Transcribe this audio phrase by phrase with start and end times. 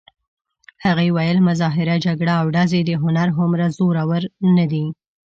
[0.85, 4.23] هغې ویل: مظاهره، جګړه او ډزې د هنر هومره زورور
[4.57, 4.85] نه دي.